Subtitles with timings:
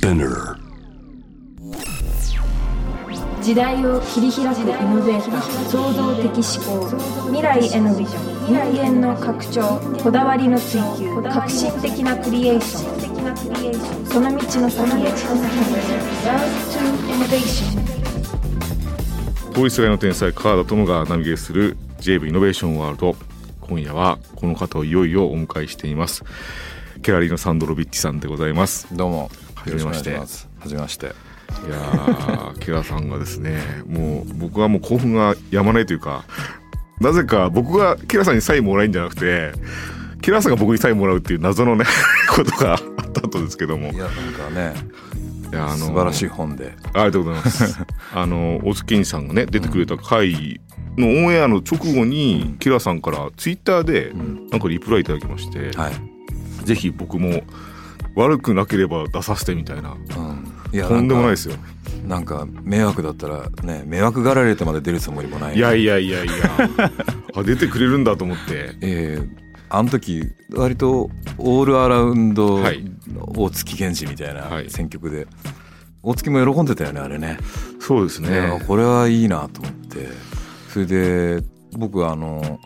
[0.00, 0.56] Spinner.
[3.42, 6.88] 時代を切り開くイノベーター創造的思考
[7.26, 15.04] 未来へのビジョン人間の拡張こだわりの追求革新的なクリエーションその道の先へ。
[15.04, 16.80] Love to
[17.12, 17.78] Innovation
[19.54, 23.14] 法律外の天才川田智がナビゲートする JV イノベーションワールド。
[23.60, 26.24] 今夜はこの方をいよいよお迎えしています。
[27.02, 28.88] ケラリーノ・サンドロビッチさんでございます。
[28.92, 30.14] どうもはじめまして。
[30.14, 30.26] は
[30.66, 31.08] じめましてい
[31.70, 36.24] やーケラさんがですねもう僕はもう興奮がやまないというか
[37.00, 39.52] なぜか僕がケラさんにサインもらえんじゃなくて
[40.22, 41.84] ケラさんが僕にサインもらうっていう謎のね
[42.30, 42.78] ことがあっ
[43.12, 43.90] た後ですけども。
[43.90, 44.74] いやなんかね
[45.50, 46.76] いやあの素晴らしい本で。
[46.92, 47.78] ありがとうございます。
[48.14, 50.60] あのお月見さんがね出てくれた回
[50.96, 54.48] のオンエアの直後に、キラさんからツイッターでん。
[54.50, 57.42] なんかリプライいただきまして、はい、ぜひ僕も
[58.14, 59.92] 悪くなければ出させてみたいな。
[59.92, 61.56] うん、いやとんでもないですすよ。
[62.06, 65.56] なんか迷惑だったらね迷惑がられてまで出るつもりもない。
[65.56, 66.32] いやいやいやいや。
[67.34, 68.76] あ出てくれるんだと思って。
[68.80, 72.84] えーあの時割とオールアラウンドはい。
[73.36, 74.68] 大月源氏みたいなはい。
[74.68, 75.28] 選曲で、
[76.02, 77.38] 大月も喜んでたよねあれね。
[77.78, 78.60] そうですね。
[78.66, 80.08] これはいいなと思って。
[80.70, 81.42] それで
[81.78, 82.58] 僕はあの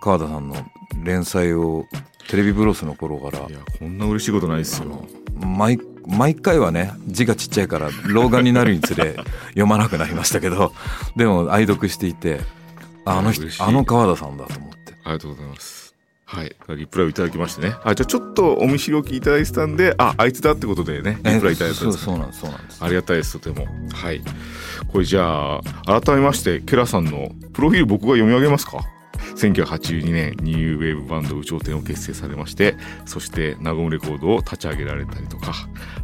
[0.00, 0.56] 川田さんの
[1.04, 1.84] 連載を
[2.28, 5.06] テレビブロスの頃からいやこんな嬉しいことないですよ。
[5.36, 9.16] 毎毎回はね字がちっちゃいから老眼になるにつれ
[9.50, 10.72] 読まなくなりましたけど
[11.16, 12.40] でも愛読していて
[13.04, 15.82] ああの人あの川田さんだと思ってありがとうございます。
[16.24, 17.74] はい、リプライをいただきましてね。
[17.84, 23.66] あ、じゃあちょっとお見知りおきいただいてたんで、あ、あいつだってことでね、リプライいただいてたんですねそうそうなんですそうなんですありがたいです、とても。
[23.92, 24.22] はい。
[24.90, 25.60] これじゃあ、
[26.00, 28.78] 改めまして、ケラさんのプロフィール僕が読み上げますか？
[29.34, 35.52] 1982年ニューウェーブバンド有頂天を結成されましてそしてナゴムレコードを立ち上げられたりとか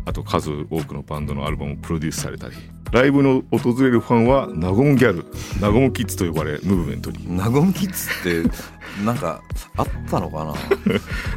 [0.04, 2.54] あと数多くのバンドのアルバムをプロデュースされたり
[2.90, 5.26] ライブの訪れるファンはナゴムギャル
[5.60, 7.36] ナゴムキッズと呼ばれムーブメントに。
[7.36, 8.08] ナゴムキッズ
[8.42, 9.42] ってなんか
[9.76, 10.54] あったのかな？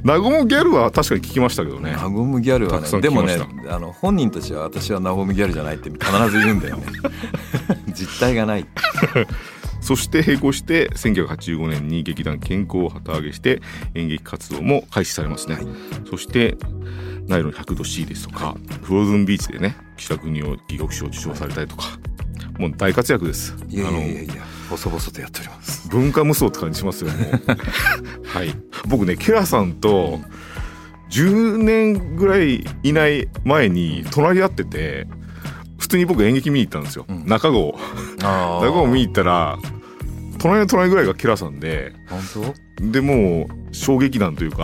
[0.03, 1.91] ナゴムギャルは確かに聞きましたけどね。
[1.91, 3.37] ナゴムギャルはねでもね
[3.67, 6.85] あの本人たちは私はナゴムギャルじゃないって必ず言うんだよね。
[7.93, 8.65] 実態がない
[9.81, 13.61] そして並行して1985年に劇団健康を旗揚げして
[13.95, 15.65] 演劇活動も開始されますね、はい。
[16.09, 16.57] そして
[17.27, 21.83] ナイロン 100°C ですとか、フローズンビーチでね北国を戯曲賞を受賞されたりとか、
[22.57, 23.55] もう大活躍です。
[23.69, 24.33] いやいやいやあいや
[24.69, 25.87] 細々とやっております。
[25.87, 27.41] の文化無双って感じしますよね。
[28.25, 28.55] はい。
[28.87, 30.19] 僕ねケラさんと
[31.09, 35.07] 10年ぐらいいない前に隣り合ってて
[35.81, 37.25] 普通に僕演劇見に行ったんですよ、うん。
[37.25, 37.75] 中郷。
[38.23, 39.57] あ中郷見に行ったら
[40.39, 41.93] 隣の隣ぐらいがケラさんで。
[42.79, 44.63] 本でもう衝撃弾というか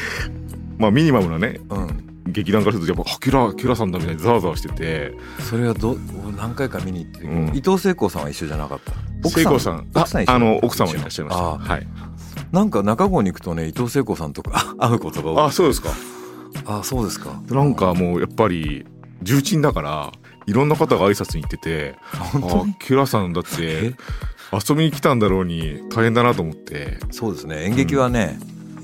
[0.78, 2.06] まあミニマムなね当うん。
[2.26, 5.12] 劇団からするとやっぱあケラケラさんだみたいにざわざわしてて。
[5.40, 5.96] それはど
[6.36, 7.48] 何回か見に行ってうん。
[7.54, 8.80] 伊藤聖子さんは一緒じゃなかっ
[9.22, 9.28] た？
[9.28, 9.86] 聖子さん。
[9.94, 11.42] あ奥さんあの奥さんもいらっしゃいました。
[11.44, 11.58] あ。
[11.58, 11.86] はい。
[12.52, 15.46] なんか中郷に行くとね伊藤聖子さんとか 会うことが多い。
[15.48, 15.90] あそうですか。
[16.66, 17.40] あそうですか。
[17.50, 18.84] なんかもうやっぱり
[19.22, 20.12] 重鎮だから
[20.46, 22.74] いろんな方が挨拶に行っててあ本当に？
[22.74, 23.94] ケラさんだってえ？
[24.52, 26.98] 遊びに来たんだろうに大変だなと思って。
[27.12, 27.64] そうですね。
[27.66, 28.36] 演劇はね、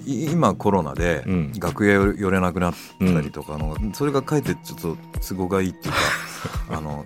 [0.06, 1.52] い今コロナでうん。
[1.58, 5.98] 楽屋寄れなくなったりとかの、それがかえってちょっと都合がいいっていうか
[6.78, 7.04] あの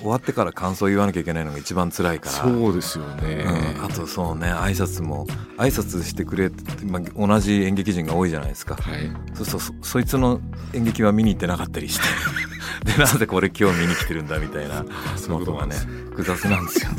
[0.00, 2.32] 終わってから感想言わなきゃいけないのが一番辛いから。
[2.32, 3.46] そうですよね、
[3.78, 5.26] うん、あとそうね挨拶も
[5.56, 8.74] 挨拶してくれって、まあ、同じ演劇人が多いじゃないですか。
[8.74, 9.10] はい。
[9.32, 10.42] そうそそいつの
[10.74, 12.02] 演劇は見に行ってなかったりして
[12.84, 14.84] でなんでこれ今日見に来てるんだみたいな
[15.28, 15.76] ことがね。
[16.10, 16.90] 複雑なんですよ。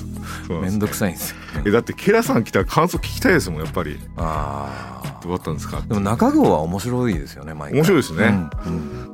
[0.47, 1.35] そうなんですめんどくさいんですよ、
[1.65, 3.99] えだってケラさん来たら感想聞きたいですもんやっぱり。
[4.17, 5.77] あどうだったんですか？
[5.77, 7.79] あでも中郷は面白いですよね毎回。
[7.79, 8.49] 面白いですね、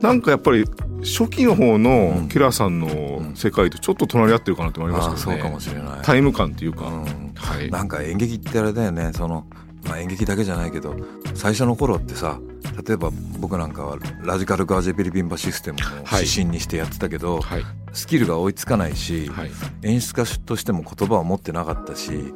[0.02, 0.66] なんかやっぱり
[1.02, 2.28] 初期の方のうん。
[2.30, 6.00] ケラさんの世界とちょっと隣り合ってるかなって思いまああそうかもしれない。
[6.04, 7.04] タイム感っていうか、うん。
[7.36, 7.70] はい。
[7.70, 9.12] なんか演劇ってあれだよね。
[9.16, 9.46] その、
[9.88, 10.96] まあ、演劇だけじゃないけど
[11.36, 12.38] 最初の頃ってさ
[12.86, 16.22] 例えば僕なんかはラジカルガージェピリピンバシステムをはい。
[16.22, 17.64] 指針にしてやってたけど、はい。
[17.94, 19.52] スキルが追いつかないし、はい。
[19.84, 22.34] 演出家としても言葉を持ってなかったし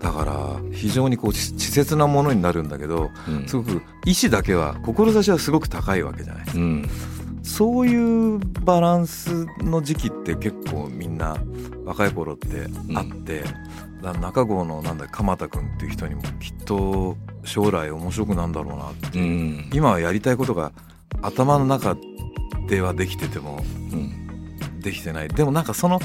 [0.00, 3.46] だから非常にこう稚稚拙なものになるんだけどうん。
[3.46, 6.90] すごく意志だけは志はすごく高いわけじゃないうん
[7.48, 11.38] そういうバランスの時期って結構みんな
[11.84, 13.54] 若い頃ってあって、だか
[14.12, 19.18] ら中郷のなんだ鎌田君っていう人にもきっと将来面白くなんだろうなって。
[19.18, 19.70] うん。
[19.72, 20.72] 今はやりたいことが
[21.22, 21.96] 頭の中
[22.68, 24.80] ではできててもうん。
[24.80, 25.28] できてない。
[25.28, 26.00] でもなんかその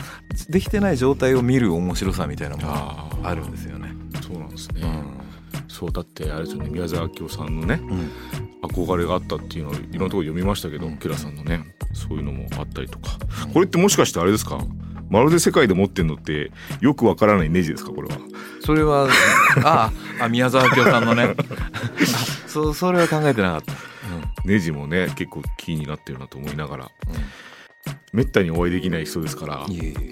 [0.49, 3.27] できてない状態を見る面白さみたいなのもあー。
[3.27, 3.91] あるんですよね。
[4.25, 5.22] そうなんですね、うん
[5.68, 8.12] そうだってあれですよね宮沢明夫さんのねうん。
[8.69, 10.98] 憧れがあったっていうのをいろんなところ読みましたけど、うん。
[10.98, 13.18] ケラさんのねそういうのもあったりとか。
[13.54, 14.60] これってもしかしてあれですか？
[15.10, 16.51] まるで世界で持ってんのって
[16.81, 17.92] よくわからないネジですか？
[17.92, 18.18] これは。
[18.62, 19.07] それは
[19.63, 21.36] ああ宮沢明夫さんのね。
[21.38, 21.44] あ
[22.48, 23.74] そそれは考えてなかった、
[24.45, 26.86] ネジもね結構キーになってるなと思いながら。
[26.86, 26.89] う
[28.13, 29.65] めったにお会いできない人ですから。
[29.68, 30.12] んいえいえ。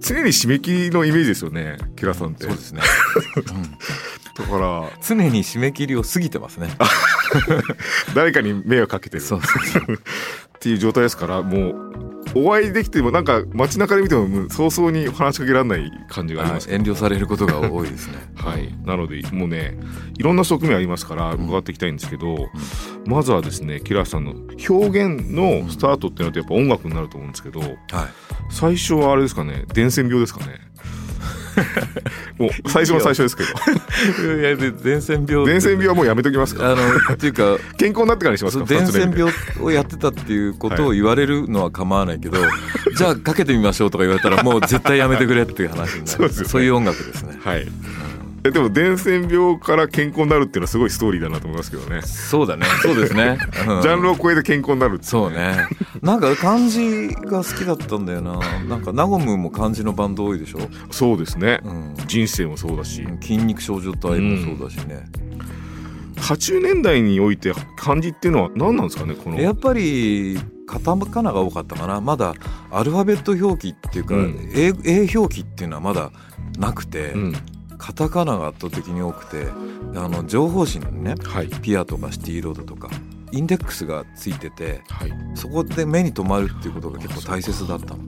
[0.00, 2.44] 常に締め切りのイメージですよねケラさんって。
[2.46, 2.80] そうですね、
[3.36, 3.78] うん
[4.38, 4.90] だから。
[5.00, 6.68] 常に締め切りを過ぎてますね。
[8.14, 9.22] 誰かに迷惑かけてる。
[9.22, 11.88] そうそうっていう状態ですからもう
[12.34, 16.66] お会いできてもなんか街中で見ても早々に話しかけられない感じがあります。
[16.66, 18.18] けど遠慮されることが多いですね。
[18.34, 19.78] はい、なのでもうね
[20.18, 22.50] いろんな側面ありますから伺っていきたいんですけど、
[23.06, 24.34] まずはですねキラーさんの
[24.68, 27.72] 表現のスタートっていうのとやっぱ音楽になると思うんですけどはい。
[28.50, 30.67] 最初はあれですかね伝染病ですかね
[32.38, 33.48] もう最初の最初ですけど。
[34.40, 36.72] いやで伝染病伝染病はもうやめときますか。
[36.72, 36.82] あの
[37.14, 42.38] っていうか健康になってからにしますか伝染病をやってたっていうことを言われるのは構わないけど、
[42.96, 46.06] じゃあかけてみましょうとか言われたらもう絶対やめてくれっていう話になる。
[46.06, 46.32] そうね。
[46.32, 47.66] そういう音楽ですね、はい
[48.44, 52.02] えでも伝染病から健康になるっていうのはすごいストーリーだなと思いますけどね。
[52.02, 52.66] そうだね。
[52.82, 53.82] そうですね、 うん。
[53.82, 55.66] ジャンルを超えて健康になるそうね。
[56.02, 58.38] なんか漢字が好きだったんだよな。
[58.68, 61.60] なんかナゴムも漢字のバンド多いでしょ、そうですね。
[61.64, 63.06] うん、人生もそうだし。
[63.20, 65.04] 筋肉少女隊もそうだしね、
[66.16, 69.40] 80年代において漢字っていうのは何なんですかねこの。
[69.40, 72.00] やっぱりカタカナが多かったかな。
[72.00, 72.34] まだ
[72.70, 74.50] アルファベット表記っていうか、うん。
[74.54, 76.12] 英英表記っていうのはまだ
[76.58, 77.34] なくて、うん
[77.78, 79.46] カタカナが圧倒的に多くて
[79.94, 81.48] あの情報誌にねはい。
[81.48, 82.90] ピアとかシティロードとか
[83.32, 85.12] インデックスがついててはい。
[85.34, 88.00] そこで目に留まるっていうことが結構大切だったの。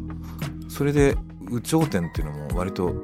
[0.69, 1.17] それで
[1.51, 2.95] 「有頂天」っていうのも割と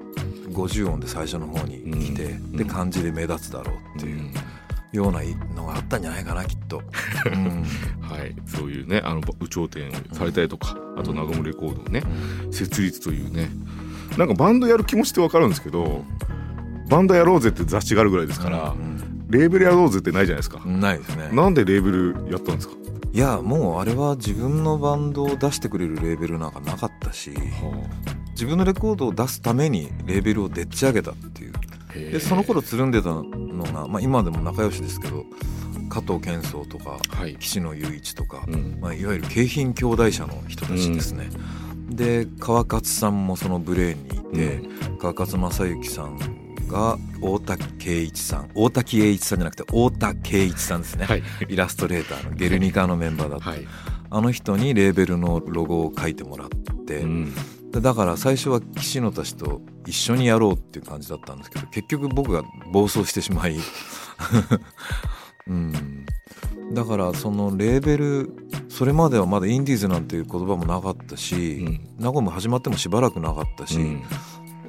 [0.50, 2.52] 50音で最初の方に来て、うん。
[2.52, 4.32] で漢字で目立つだろうっていううん
[4.92, 5.20] ような
[5.54, 6.82] のがあったんじゃないかなきっと、
[7.26, 7.64] うん。
[8.00, 12.02] はい、そういうねあの有頂天されたりとか、あとナゴムレコードをね
[12.50, 13.50] 設立というね。
[14.16, 16.04] なんかバンドやる気持ちってわかるんですけど
[16.88, 18.96] バンドやろうぜって雑誌があるぐらいですから、うん
[19.28, 21.30] レーベルやろうぜってないじゃないですか、ないですね。
[21.32, 21.90] なんでレーベ
[22.24, 22.74] ルやったんですか、
[23.12, 27.32] いやもうあれは自分のバンドを出してくれるレーベルなんかなかったし
[28.30, 31.52] 自分のレコードを出すためにレーベルをでっち上げたっていう。
[32.12, 35.24] でその頃つるんでたのが、まあ、今でも仲良しですけど
[35.88, 38.78] 加藤健壮とかはい、岸野雄一とか、うん。
[38.80, 41.30] まあ、いわゆる京浜兄弟社の人たちですね、
[41.88, 44.68] で川勝さんもそのブレーンにいて、
[45.00, 48.50] 川勝正幸さんが大田圭一さん。
[48.54, 51.22] 大滝栄一さんじゃなくて大田圭一さんですね、はい。
[51.48, 53.66] イラストレーターのゲルニカのメンバーだった、はい、
[54.10, 56.48] あの人にレーベルのロゴを書いてもらっ
[56.86, 57.34] て、うん。
[57.70, 62.42] でだから最初は岸野たちと一緒にやろうっていう感じだったんですけど結局僕が
[62.72, 63.56] 暴走してしまい、
[65.48, 66.06] うん、
[66.72, 68.32] だからそのレーベル
[68.68, 71.80] それまではまだインディーズなんていう言葉もなかったし、うん。
[71.98, 74.02] ナゴム始まってもしばらくなかったし、うん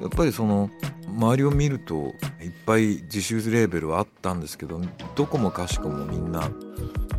[0.00, 0.70] やっぱりその
[1.08, 4.80] 周りを見るといっぱい自主レーベルはあったんですけど
[5.14, 6.50] どこもかしこもみんな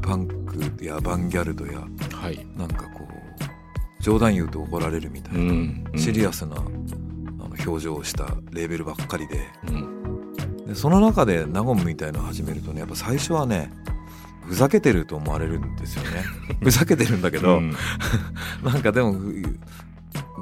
[0.02, 1.82] パンクやバンギャルドや
[2.14, 2.46] はい。
[2.56, 10.34] なんかこう冗談言うと怒られるみたいな、うんシリアスなあの表情をしたレーベルばっかりでうん。
[10.66, 13.72] でその中でナゴムみたいのを始めるとねやっぱ最初はね
[14.46, 16.24] ふざけてると思われるんですよね。
[16.64, 17.76] ふざけてるんだけど、うん。
[18.64, 19.60] なんかでもふ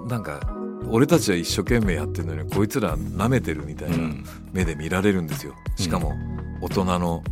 [0.07, 0.39] なんか
[0.89, 3.97] 俺たちは一生懸命やってるのにこいつら舐めてるみたいな
[4.53, 5.53] 目で見られるんですよ。
[5.75, 6.13] しかも
[6.61, 7.23] 大人の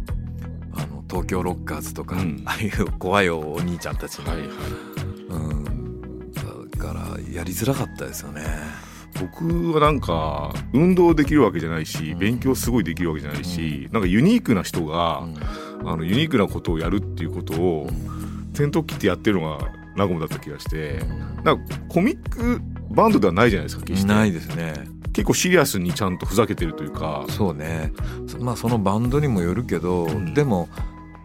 [0.74, 2.44] あの東京ロッカーズとか、うん。
[2.46, 4.48] ああいう怖いお兄ちゃんたちに、はいはい。
[5.30, 8.44] うん、だからやりづらかったですよね。
[9.22, 12.20] 僕はなんか運動できるわけじゃないしうん。
[12.20, 15.26] 勉強すごいできるわけじゃないし、なんかユニークな人が、
[15.86, 17.90] あのユニークなことをやるっていうことを
[18.54, 21.02] 戦闘機ってやってるのがナゴムだった気がして。
[21.44, 22.62] なんかコミック
[22.92, 24.08] バンドではないじゃないですか決して。
[24.08, 24.74] ないですね。
[25.14, 27.26] 結構シリアスにちゃんとふざけてるというか。
[27.30, 27.94] そうね。
[28.28, 30.34] そまあそのバンドにもよるけど、ん。
[30.34, 30.68] でも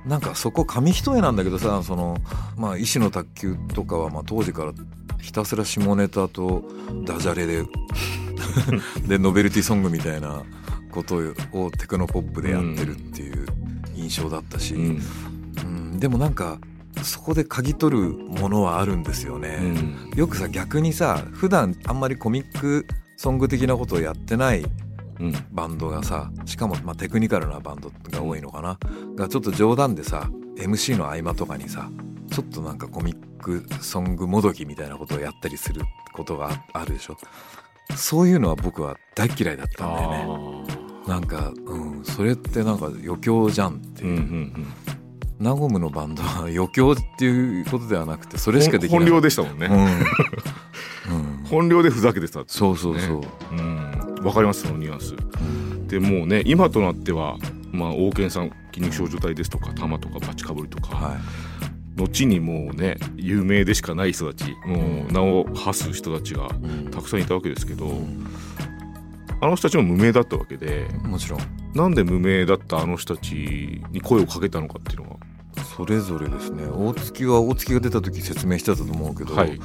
[0.07, 2.17] なんかそこ紙一重なんだけどさその
[2.57, 4.73] まあ医師の卓球とかはまあ当時から
[5.21, 6.65] ひたすら下ネタと
[7.05, 7.65] ダジャレで
[9.07, 10.43] でノベルティソングみたいな
[10.91, 11.17] こと
[11.53, 13.47] をテクノポップでやってるっていう
[13.95, 15.03] 印象だったし、うん。
[15.63, 16.01] うん。
[16.01, 16.59] でもなんか
[17.03, 19.59] そこで嗅ぎ取るものはあるんですよね。
[19.61, 20.19] うん。
[20.19, 24.65] よくさ逆にさ普段あんまりコミックソング的なことをやってない
[25.19, 25.35] うん。
[25.51, 28.79] バンドがさしかもまあテクニカルなバンドが多いのかな。
[29.17, 31.91] がちょっと冗談でさ MC の合間とかにさ
[32.31, 37.17] ちょっとなんかコミックソングもどきみたいなことをやったりすることがああるでしょ。
[37.97, 40.65] そういうのは僕は大嫌いだったんだよね。
[41.07, 45.00] あなんか、うん、それってなんか余興じゃんっていう、ーうんうん
[45.41, 49.01] ナゴムのバンドは余興っていうことではなくてそれしかできない。
[49.01, 51.17] 本領でしたもんね、うん。
[51.17, 53.21] うん、 本領でふざけてたってそうそうそう、
[53.53, 54.15] うん。
[54.23, 55.17] わかりますそのニュアンス。
[55.89, 57.39] でもうね今となっては
[57.73, 61.21] まあ王権さん筋肉少女隊ですとか玉とかバチかぶりとか、はい。
[61.97, 66.91] 後にもうね有名でしかない人たちもう名を馳す人たちがうん。
[66.91, 68.27] たくさんいたわけですけど、うん。
[69.41, 71.41] あの人たちも無名だったわけでもちろん。
[71.75, 75.17] なんで無名だったあの人たちに声をかけたのかっていうのは
[75.81, 76.67] それぞれですね。
[76.67, 79.59] 大月は大月が出た時説明してたと思うけど、はい、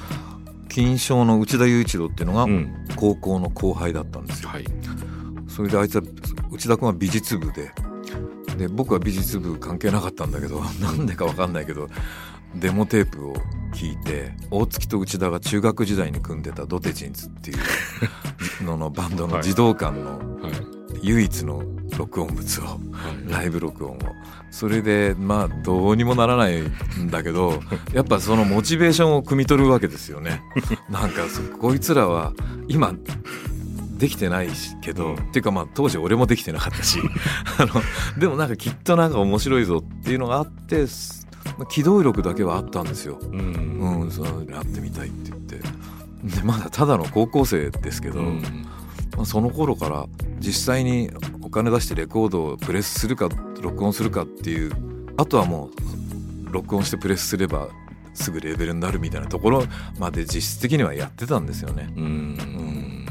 [0.69, 2.73] 金賞の内田雄一郎っていうのがうん。
[2.95, 4.65] 高校の後輩だったんですよ、はい。
[5.49, 6.03] それであいつは
[6.49, 7.69] 内田君は美術部で。
[8.57, 11.89] で僕は美術部関係なかったんだけど なんでか分かんないけど
[12.55, 13.35] デモテープを
[13.73, 17.53] 聞いて大月と内田が中学時代に組んでたドテチンズってい
[18.61, 20.74] うののバンドの児童館のはい
[21.05, 21.63] 唯一の
[21.97, 22.77] 録音物をは
[23.27, 23.31] い。
[23.31, 23.99] ライブ録音を。
[24.49, 27.61] それでまあどうにもならないんだけど
[27.93, 30.41] やっぱそのモチベーションを汲み取るわけですよね。
[30.89, 32.33] なんかそこいつらは
[32.67, 32.93] 今
[33.97, 35.13] できてないしけど、うん。
[35.15, 36.99] っていうかまあ当時俺もできてなかったし
[37.59, 37.81] あの
[38.19, 41.27] でもなんかきっとなんか面白いぞっていうのがあってす
[41.69, 43.19] 機動力だけはあったんですよ。
[43.21, 43.99] うん。
[44.01, 45.55] うん、そのやってみたいって言って。
[46.37, 48.41] でまだただの高校生ですけど、うん。
[48.41, 48.84] まあ
[49.23, 50.07] その頃から
[50.39, 51.09] 実際に
[51.41, 53.29] お金出してレコードをプレスするか
[53.61, 54.71] 録音するかっていう
[55.17, 55.69] あとはも
[56.49, 57.69] う録音してプレスすれば
[58.13, 59.63] すぐレベルになるみたいなところ
[59.99, 61.93] まで実質的にはやってたんですよね。
[61.95, 63.05] うん。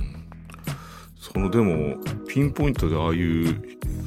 [1.19, 1.97] そのでも
[2.29, 3.63] ピンポイントでああいう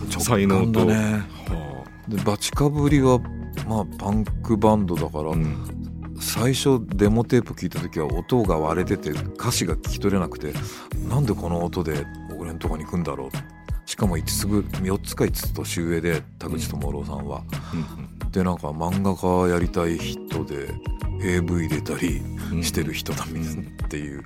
[0.10, 3.20] 才能と、ねはでバチかぶりは
[3.68, 5.77] まあパンクバンドだから、あうん
[6.20, 10.54] 最初デモテープ聞いた時は音が割れてて歌詞が聞き取れなくて
[11.10, 12.06] なんでこの音で
[12.38, 17.42] 俺のとこに来んだろうしかも5つぐ4つか5つ年上で田口智郎さんは。
[18.32, 20.74] でなんか漫画家やりたい人で
[21.24, 22.22] AV 出たり
[22.52, 24.24] うんしてる人だみたいなっていう。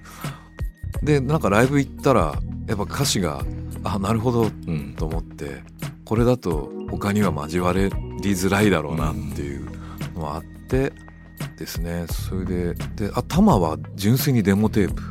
[1.04, 2.34] でなんかライブ行ったら
[2.68, 3.44] やっぱ歌詞が
[3.84, 5.62] あなるほどうんと思って
[6.06, 9.68] これだと他には交わりづらいだろうなっていう
[10.16, 10.92] のはあって
[11.62, 12.06] ですね。
[12.10, 15.02] それでであタマは純粋にデモテープ、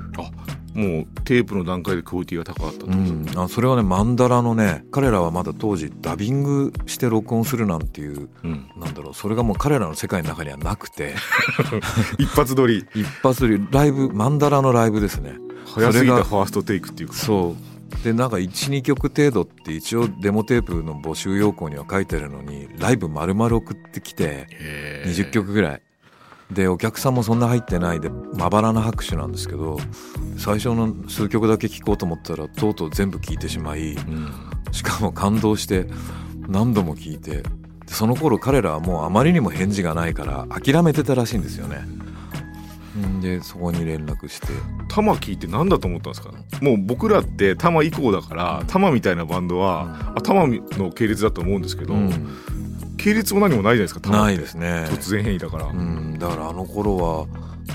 [0.74, 8.70] もうテープの段階でクオリティが高かったうん、あそれはねマンダラのね彼らはまだ当時ダビングして録音するなんていううん。
[8.76, 9.14] なんだろう。
[9.14, 11.14] それがもう彼らの世界の中にはなくて。
[12.18, 12.86] 一発撮り。
[12.94, 15.34] 一発でライブマンダラのライブですね。
[15.66, 17.14] 早すぎそれがたファーストテイクっていうか。
[17.14, 18.04] そう。
[18.04, 25.10] でなんか12曲程度って一応デモテープの募集要項には書いてあるのにライブ丸々送ってきてへー。
[25.10, 25.82] 20曲ぐらい
[26.52, 29.78] でお客さんもそんな入ってないでまばらな拍手なんですけど
[30.36, 34.32] 最初の数曲だけ聴こうと思ったらとうとう全部聴いてしまいうん。
[34.72, 35.86] しかも感動して
[36.48, 37.44] 何度も聴いてで
[37.86, 41.84] その頃彼らはもうあまりにも返事がないから諦めてたらしいんですよね。
[42.98, 44.48] んでそこに連絡して。
[44.88, 46.32] 玉聞いて何だと思ったんですか？
[46.60, 52.10] もう僕らって玉以降だから玉みたいなバンドは、あ玉の系列だと思うんですけど、うん
[53.00, 54.86] 系列も何もないじゃないですかないですね。
[54.90, 57.26] 突然変異だから、うん、だからあの頃は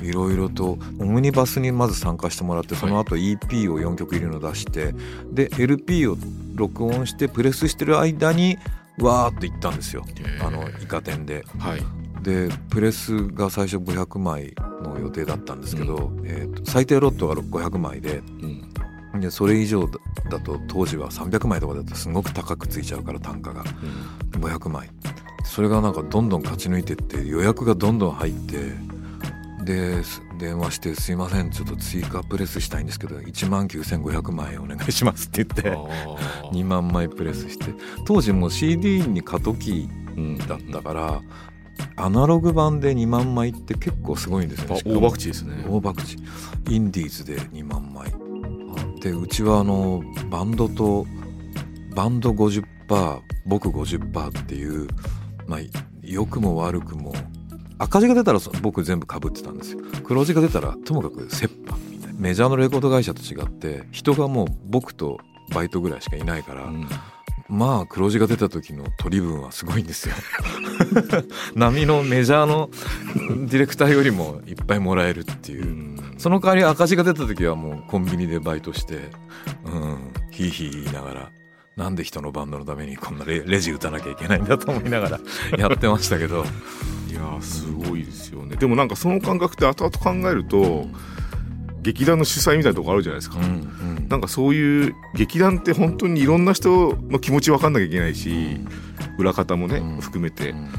[0.04, 4.94] いろいろとオムニバスにまず参加してもらってその後 EP を4曲入りの出して
[5.32, 6.18] で LP を
[6.54, 8.58] 録音してプレスしてる間に
[9.00, 10.06] わーって行ったんですよ。
[10.42, 11.44] あのイカ天で。
[11.58, 11.82] はい。
[12.22, 18.65] でプレスが最初500枚の予定だったんですけど、えーと最低ロットが500枚でうん
[19.20, 23.64] でそれ以上だだと当時は300枚とかだとすごく高くついちゃうから単価が。
[24.32, 24.90] 500枚。
[25.44, 28.74] それがなんかどんどん勝ち抜いてって予約がどんどん入って
[29.64, 36.50] です電話して「すいませんちょっと追加プレスしたいんですけど1万9500枚お願いします」って言ってあー。
[36.52, 37.66] 2万枚プレスして。
[38.06, 41.22] 当時もう CD に過渡期うんだったから
[41.98, 45.66] アナログ版で2万枚って結構すごいんですよあしかも大博打ですね。
[45.68, 46.72] 大博打。
[46.72, 48.14] インディーズで2万枚
[49.02, 51.06] でうちはあのバンドと
[51.96, 52.66] バンド50%
[53.46, 54.88] 僕50%っていう
[55.48, 55.60] まあ
[56.02, 57.14] 良くも悪くも
[57.78, 59.80] 赤字が出たら僕全部かぶってたんですよ。
[60.04, 61.30] 黒字が出たらともかく折
[61.68, 62.20] 半みたいな。
[62.20, 65.20] メジャーのレコード会社と違って人がもう僕と
[65.54, 66.88] バイトぐらいしかいないから、うん。
[67.48, 70.16] まあ黒字が出た時の取り分はすごいんですよ。
[71.56, 72.70] 波のメジャーの
[73.48, 75.64] ディレクターよりもいっぱいもらえるっていう。
[75.64, 76.16] う、ん。
[76.18, 79.10] その代わり赤字が出た時はもうコンビニでバイトして
[79.66, 81.32] うんヒーヒー言いながら
[81.76, 85.20] なんで人のバンドのためにこんなレレジ打たなきゃいけないんだと思いながら
[85.60, 86.46] やってましたけど。
[87.10, 88.56] いやーすごいですよね。
[88.58, 90.88] でもなんかその感覚って後々考えると
[91.86, 93.48] 劇団の主催みたいなとこあるじゃないですか、うんう
[94.02, 94.08] ん。
[94.10, 98.60] なんかそういう劇団って本当にいろんな人の気持ち分かんなきゃいけないし
[99.20, 100.02] 裏方もね、うん。
[100.02, 100.50] 含めて。
[100.50, 100.70] うん。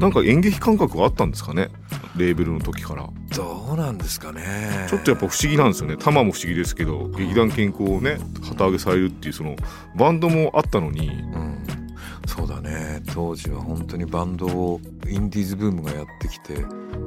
[0.00, 1.70] なんか演劇感覚はあったんですかね？
[2.16, 3.08] レーベルの時から。
[3.34, 4.86] どうなんですかね。
[4.88, 5.96] ちょっとやっぱ不思議なんですよね。
[5.96, 9.56] 玉も不思議ですけど劇団健康をね旗揚げされるっていうその
[9.96, 11.87] バンドもあったのにうん
[12.28, 13.02] そうだね。
[13.14, 16.54] 当時は本当にバンドをインディーズブームがやってきて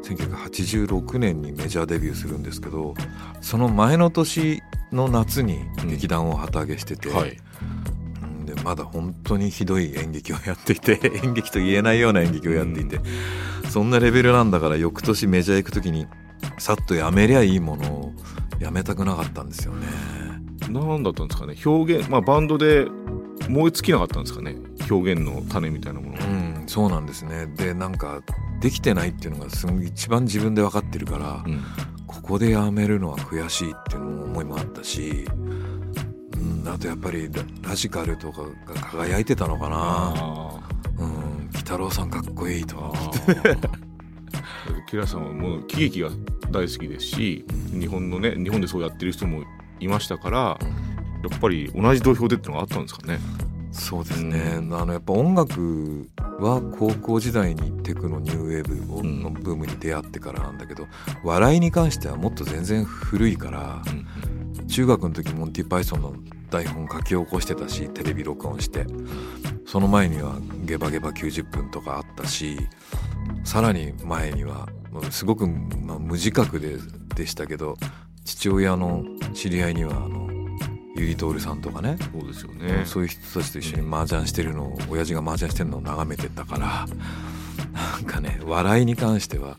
[0.04, 2.96] 1986年にメジャーデビューするんですけど
[3.40, 7.30] その前の年の夏に劇団を旗揚げしてて、はい。
[7.30, 7.34] う
[7.78, 13.00] んでまだ本当にひどい演劇をやっていて 演劇と言えないような演劇をやっていて、
[13.70, 16.08] そんなレベルなんだから翌年メジャー行く時に
[16.58, 18.14] さっとやめりゃいいものを
[18.60, 19.88] やめたくなかったんですよね。
[20.70, 21.56] 何だったんですかね。
[21.64, 22.88] 表現まあバンドで
[23.48, 24.56] 燃え尽きなかったんですかね
[24.92, 26.26] 表現の種みたいなものが。
[26.26, 27.48] うん、そうなんですね。
[27.48, 28.22] でなんか
[28.60, 31.64] できてないっていうのがすごい一番自分で分かってるから、うん。
[32.08, 35.26] ここでやめるのは悔しいっていうのも思いもあったし、
[36.34, 39.76] うん、あとやっぱりララジカルとかが輝いてたのかな。
[39.78, 40.60] あ
[40.98, 42.78] うん鬼太郎さんかっこいいと。
[42.78, 43.70] あか
[44.92, 46.10] キラさんはもう喜劇が
[46.52, 49.44] 大好きですし日本のね日本でそうやってる人も
[49.80, 53.20] いましたからやっぱり同じ土俵でってのがあったんですかね
[53.72, 56.10] そうですね、あのやっぱ音楽
[56.40, 58.76] は高校時代にテクノニューウェーブ
[59.24, 60.88] のブームに出会ってからなんだけど
[61.24, 66.16] 笑いに関してはもっと全然古いからうん中学の時モンティ・パイソンの
[66.50, 68.86] 台本書き起こしてたしテレビ録音して
[69.66, 72.58] その前には「ゲバゲバ90分」とかあったし
[73.44, 74.70] さらに前には
[75.10, 76.78] すごく、まあ、無自覚で
[77.16, 77.78] でしたけど
[78.24, 80.41] 父親の知り合いにはあの
[80.96, 81.98] ゆり徹さんとかね。
[82.12, 82.84] そうですよね。
[82.86, 86.86] そういう人たちと一緒に麻雀してるのを親父が麻雀してるのを眺めてたから
[87.72, 89.58] なんかね笑いに関しては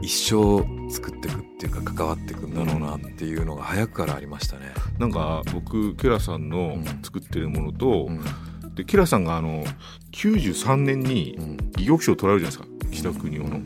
[0.00, 4.72] 一生作っていくっていうか関わっていくんだろうなっていうのが早くからありましたね。
[4.98, 6.84] なんか僕ケラさんのうん。
[7.02, 8.74] 作ってるものと、うん。
[8.74, 9.64] でケラさんがあの
[10.12, 11.56] 93年にうん。
[11.74, 13.62] 戯曲賞を取られるじゃないですか岸田邦夫の、はい。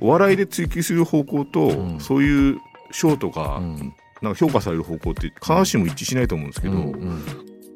[0.00, 2.00] お笑いで追求する方向と、うん。
[2.00, 2.58] そういう
[2.90, 7.22] 賞とか,、うんなんか評価される方向って必ずしも一致しないと思うんですけど、うんうん。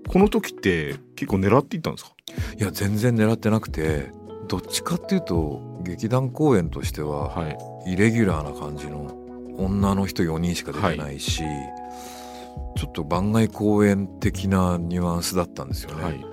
[0.09, 2.12] この時って結構狙っていったんですか？
[2.59, 4.11] いや全然狙ってなくて
[4.48, 7.57] どっちかっていうと劇団公演としてははい。
[7.92, 9.16] イレギュラーな感じの
[9.57, 11.42] 女の人4人しか出てないし、
[12.76, 16.05] ちょっと番外公演的なニュアンスだったんですよね。
[16.05, 16.24] はい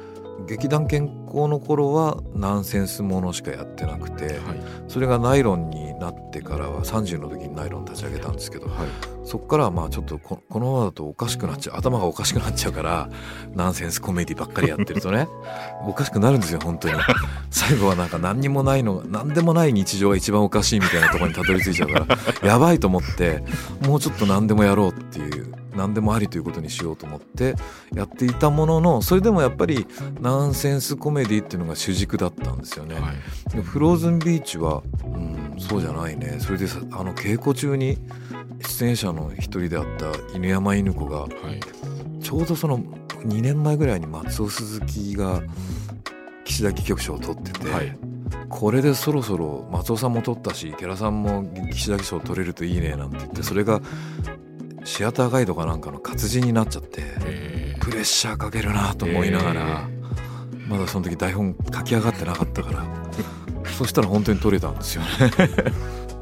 [0.50, 4.36] 劇団健康の頃はナンセンスものしかやってなくて、はい。
[4.88, 8.88] それがナイロンになってからは30の時にナイロン立ち上げたんですけどはい。
[9.24, 13.10] そっからはまあちょっとここのままだとおかしくなっちゃう頭がおかしくなっちゃうから
[13.54, 15.28] ナンセンスコメディばっかりやってるとね
[15.86, 16.96] おかしくなるんですよ本当に。
[17.52, 22.00] 最後はなんか何にもないのが何でもない日常が一番おかしいみたいなところにたどり着いちゃうか
[22.42, 23.44] らやばいと思って
[23.86, 27.56] もうちょっと何でもやろうっていう何でもありということにしようと思って
[27.94, 29.88] やっていたもののそれでもやっぱり
[30.20, 32.96] ナンセンスコメディっていうのが主軸だったんですよね。
[32.96, 33.56] はい。
[33.56, 36.38] でフローズンビーチは、うん、そうじゃないね。
[36.40, 37.98] それでさあの稽古中に
[38.60, 42.22] 出演者の一人であった犬山犬子がはい。
[42.22, 45.42] ちょうどその2年前ぐらいに松尾鈴木が
[46.44, 47.98] 岸田戯曲賞を取ってて、はい。
[48.50, 53.80] これでそろそろ松尾さんも取ったし寺さんも岸田戯賞取れるといいねなんて言ってそれが
[54.84, 57.84] シアターガイドかなんかの活字になっちゃってえー。
[57.84, 59.90] プレッシャーかけるなと思いながら、
[60.68, 62.86] まだその時台本書き上がってなかったから
[63.66, 65.10] そしたら本当に取れたんですよね。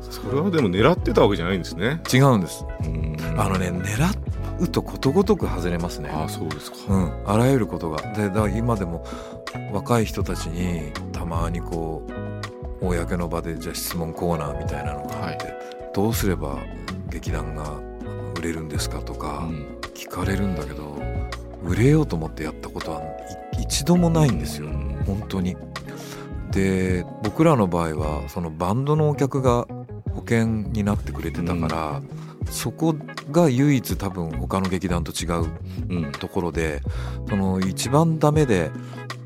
[0.10, 2.02] それはでも狙ってたわけじゃないんですね。
[2.14, 2.66] 違うんです。
[2.84, 3.18] うん。
[3.38, 4.10] あのね狙
[4.60, 6.10] うとことごとく外れますね。
[6.14, 8.02] ああそうですか、うん、あらゆることが。
[8.14, 9.06] でだから今でも
[9.72, 12.06] 若い人たちにたまにこ
[12.82, 15.54] う公の場でじゃあ質問コーナーみたいなのがあって、
[15.94, 16.58] どうすれば
[17.10, 17.80] 劇団が
[18.38, 19.78] 売れるんですかとかうん。
[19.94, 21.02] 聞かれるんだけど
[21.64, 23.02] 売れようと思ってやったことは
[23.56, 24.68] い一度もないんですよ。
[24.68, 25.04] うん。
[25.06, 25.56] 本当に。
[26.52, 29.66] で僕らの場合はそのバンドのお客が
[30.14, 32.02] 保険になってくれてたから、
[32.50, 32.96] そこ
[33.32, 35.46] が唯一多分他の劇団と違う
[35.90, 36.12] うん。
[36.12, 36.82] ところで
[37.28, 38.72] その一番ダメで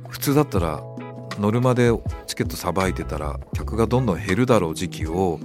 [0.09, 0.81] 普通だったら
[1.39, 1.91] ノルマで
[2.27, 5.39] チケットさばいてたら客がどんどん減るだろう時期を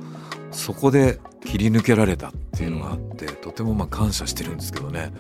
[0.57, 5.13] そこで切り抜けられたっていうのがあって、とてもまあ感謝してるんですけどね。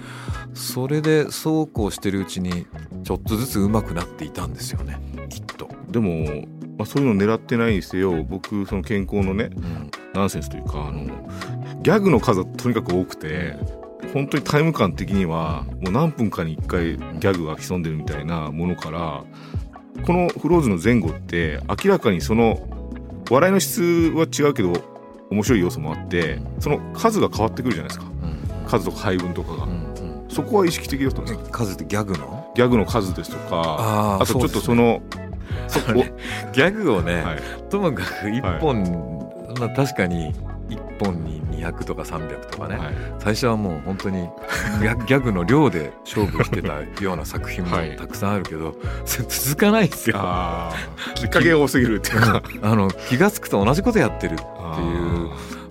[0.54, 2.66] それでそうこうしてるうちに
[3.04, 4.98] ちょっとずつ上手くなっていたんですよね。
[5.28, 5.68] きっと。
[5.90, 6.46] でも、
[6.78, 9.90] まあ、そういうの狙ってないにせよ僕その健康のねうん。
[10.14, 11.04] ナンセンスというかあの
[11.82, 13.56] ギャグの数がとにかく多くて
[14.12, 19.24] 本当にタイム感的にはもう何分かに1回ギャグが潜んでるみたいなものから
[20.04, 22.66] このフローズの前後って明らかにその
[23.30, 23.82] 笑いの質
[24.14, 24.95] は違うけど
[25.30, 28.06] 面白い要素もあってその数が変わってくるじゃないですか。
[28.06, 28.68] うん。
[28.68, 29.68] 数とか配分とかが。
[30.28, 32.52] そこは意識的だったんですか数ってギャグの？
[32.54, 35.00] ギャグの数ですとかあとちょっとその
[35.68, 36.12] そこ、ね
[36.52, 37.38] ギャグをね、はい。
[37.70, 40.34] ともかく1本、まあ、確かに
[40.68, 42.94] 1本に200とか300とかね、はい。
[43.18, 44.28] 最初はもう本当に
[44.80, 47.96] ギャグの量で勝負してたような作品もはい。
[47.96, 50.16] たくさんあるけど、それ続かないですよ。
[51.14, 52.42] きっかけが多すぎるっていうか。
[52.62, 54.78] あの気が付くと同じことやってるっていうあ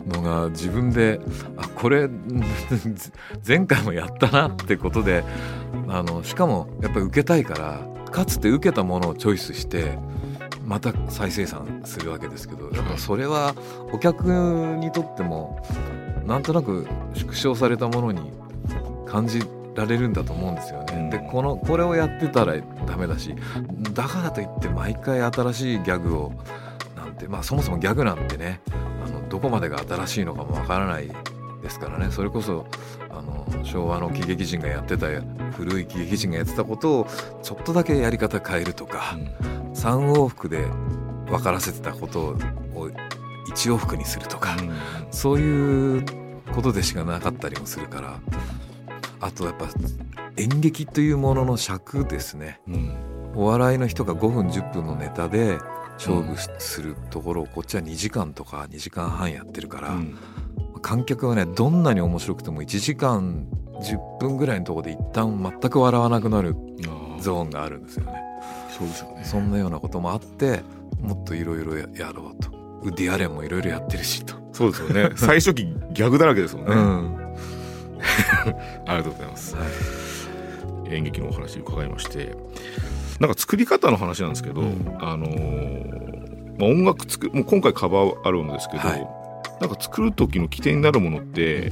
[0.08, 1.20] のが自分で
[1.58, 2.10] あこれ
[3.48, 5.24] 前回もやったなってことで
[5.88, 9.98] あのしかもやっぱり受けたいからかつて受けたものをチョイスして
[10.66, 13.54] また再生産するわけですけどやっぱそれは
[13.92, 14.26] お客
[14.80, 15.62] にとっても
[16.26, 18.32] なんとなく縮小されたものに
[19.06, 19.44] 感じ
[19.76, 20.96] られるんだと思うんですよね。
[20.96, 22.56] うんでこのこれをやってたら
[22.88, 23.36] ダメだし
[23.94, 26.32] だからといって毎回新しいギャグを
[26.96, 28.62] なんてまあそもそもギャグなんてね
[28.95, 28.95] あ
[29.26, 31.12] のどこまでが新しいのかもわからない
[31.62, 32.12] ですからね。
[32.12, 32.66] それこそ
[33.10, 35.08] あの昭和の喜劇人がやってた
[35.52, 37.08] 古い喜劇人がやってたことを
[37.42, 39.72] ちょっとだけやり方変えるとかーうん。
[39.74, 40.66] 3往復で
[41.28, 44.56] 分からせてたことを1往復にするとか
[45.12, 46.06] そういう
[46.54, 48.20] ことでしかなかったりもするから
[49.22, 49.68] あとやっぱ
[50.38, 52.60] 演劇というものの尺ですね。
[52.68, 52.96] うん。
[53.36, 55.58] お笑いの人が5分10分のネタで
[55.98, 60.18] 勝負しするところをこっちは2時間とか2時間半やってるから、うん。
[60.82, 63.48] 観客はねどんなに面白くても1時間
[63.82, 66.56] 10分ぐらいのところで一旦全く笑わなくなる
[67.20, 68.22] ゾーンがあるんですよね。
[68.78, 69.24] そうですよね。
[69.24, 70.62] そんなようなこともあって
[71.00, 72.50] もっといろいろやろうと。
[72.84, 74.36] ウッディ・アレンもいろいろやってるしと。
[74.54, 75.10] そうですよね。
[75.18, 77.36] 最初期ギャグだらけですもんね、うん。
[78.86, 79.56] ありがとうございます。
[79.56, 79.68] はい。
[80.94, 82.36] 演劇のお話伺いまして
[83.20, 84.98] なんか作り方の話なんですけど、うん。
[85.00, 89.08] あのーまあ、音楽作もう今回カバーアルバムですけど、はい。
[89.62, 91.72] なんか作る時の起点になるものって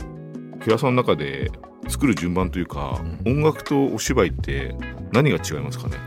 [0.62, 1.52] 木田さんの中で
[1.90, 4.76] 作る順番というか、う音楽とお芝居って
[5.12, 5.98] 何が違いますかね？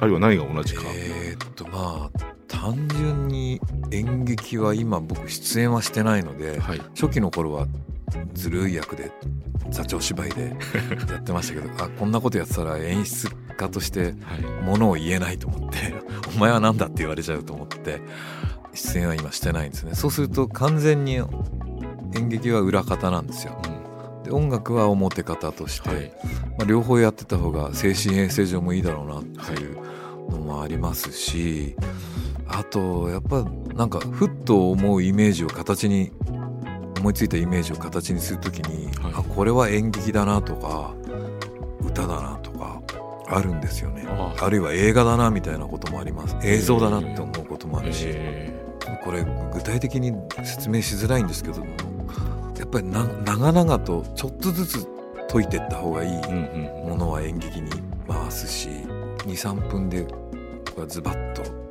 [0.00, 3.60] あるいは何が同じか、えーっとまあ単純に
[3.90, 6.78] 演劇は今僕出演はしてないのではい。
[7.00, 7.66] 初期の頃は
[8.34, 9.10] ずるい役で
[9.70, 10.56] 座長芝居で
[11.10, 14.14] やってましたけどあこんなことやってたら演出家としてはい。
[14.64, 15.94] ものを言えないと思って
[16.36, 18.00] お前は何だって言われちゃうと思って
[18.74, 19.94] 出演は今してないんですね。
[19.94, 21.20] そうすると完全に
[22.14, 23.56] 演劇は裏方なんですよ。
[24.24, 26.12] で音楽は表方として、はい。
[26.58, 29.76] まあ、両方やってた方が精神衛生上もいいだろうなっていう
[30.30, 31.76] のもありますし、
[32.48, 36.10] あとやっぱなんかふっと思うイメージを形に
[37.04, 39.12] 思いついたイメージを形にするときに、はい。
[39.16, 40.94] あこれは演劇だなとか
[41.84, 42.80] 歌だなとか
[43.28, 44.06] あるんですよね。
[44.08, 44.48] ああ。
[44.48, 46.34] るいは映画だなみたいなこともあります。
[46.42, 48.58] 映像だなって思うこともあるし、え
[49.04, 50.14] これ具体的に
[50.44, 51.66] 説明しづらいんですけども
[52.58, 54.86] やっぱりな長々とちょっとずつ
[55.30, 56.10] 解いていった方がいい
[56.88, 57.70] ものは演劇に
[58.08, 58.68] 回すし
[59.26, 60.06] 23分で
[60.88, 61.64] ズバッと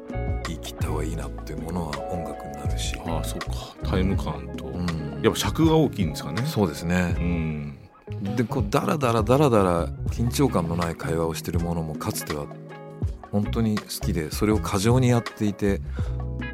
[0.47, 3.89] 言い切った方がいいなっていうものは音楽になるし、ああそうか。
[3.89, 6.43] タイム感と、うん、やっぱ尺が大きいんですかね。
[6.45, 7.15] そうですね。
[7.17, 7.79] うん。
[8.35, 12.45] でこうダラダラダラダラ緊張感のない会話をしてるものもかつては
[13.31, 15.81] 本当に好きでそれを過剰にやっていて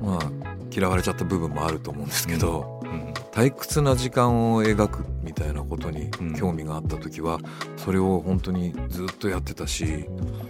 [0.02, 0.32] まあ
[0.72, 3.14] 嫌われちゃった部分もあると思うんですけど、うん。
[3.32, 6.36] 退屈な時間を描くみたいなことにうん。
[6.36, 7.40] 興味があった時は
[7.76, 10.06] それを本当にずっとやってたし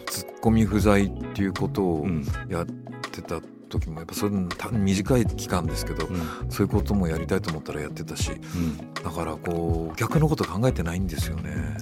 [0.08, 2.26] ツッコミ不在っていうことをうん。
[2.50, 2.66] やっ
[3.12, 4.36] てた時もやっぱそれ
[4.72, 11.78] 短い期間ですけどうんそういうこともやりたいと思ったらやってたしうんだからこう逆のこと考えてないんですよね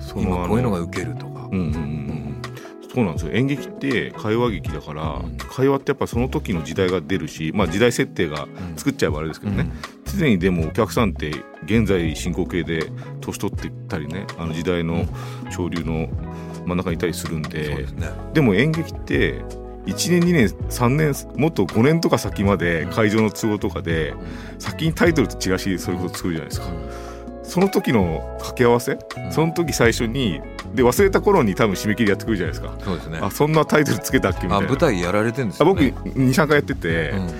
[0.00, 1.48] そ今こういうのが受けるとか
[2.94, 11.32] そうなんですよ演劇って会話劇だから、うん会話ってやっぱその時の時代が出るし、まあ、時代設定が作っちゃえばあれですけどね、うん常にでもお客さんって
[11.64, 15.06] 現在進行形で年取ってたりねあの時代の
[15.50, 16.08] 潮流の
[16.66, 19.42] 真ん中にいたりするんそうでですねでも演劇って
[19.86, 24.14] 1年2年3年もっと5年とか先まで会場の都合とかで
[24.58, 26.68] 先にタイトルとチラシそういうこと作るじゃないですか。
[27.42, 28.92] その時の掛け合わせ？
[28.92, 28.96] う
[29.28, 29.30] ん。
[29.30, 30.40] その時最初に
[30.74, 32.74] で忘れた頃に多分締め切りやってくるじゃないですか。
[32.82, 33.18] そうですね。
[33.20, 34.66] あそんなタイトルつけたっけみたいな。
[34.66, 37.30] あ舞台やられてるんですあ僕よね23回やってて、うん。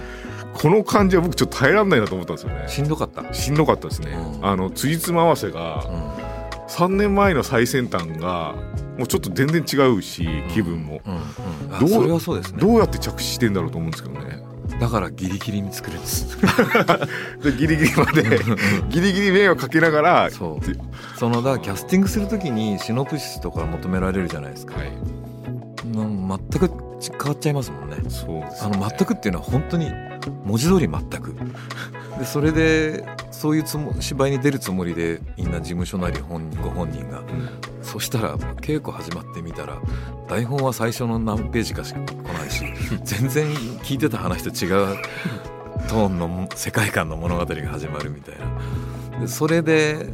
[0.53, 2.69] この感じは僕ちょっと耐えられないなと思ったんですよね。
[2.69, 3.33] しんどかった？
[3.33, 4.47] しんどかったですね、うん。
[4.47, 6.25] あの辻褄合わせがうん。
[6.69, 8.55] 3年前の最先端が
[8.99, 11.75] もうちょっと全然違うし気分も、うんうん。
[11.75, 12.43] あどうね。
[12.59, 14.43] どうやって着地してんだろうと思うんですけどね。
[14.81, 16.37] だからギリギリに作れるんです。
[17.43, 18.23] でギリギリまで
[18.89, 21.19] ギリギリ迷惑かけながらそう。
[21.19, 24.89] そのだキャスティングするときにシノプシスとか求められるじゃないですか、はい。
[24.89, 27.97] うん全く変わっちゃいますもんね。
[28.09, 29.91] そうですあねの全くっていうのは本当に
[30.45, 31.35] 文字通り全く。
[32.19, 33.05] でそれで
[33.45, 37.23] そそういうつも芝居に出るつもりでみんな事務所なり本人ご本人が、
[37.83, 39.83] そしたら稽古始まってみたら
[40.27, 42.65] 台本は最初の何ページかしか来ないし
[43.05, 44.97] 全然聞いてた話と違う
[45.89, 48.37] トーンの世界観の物語が始まるみたい
[49.13, 49.21] な。
[49.21, 50.07] でそれで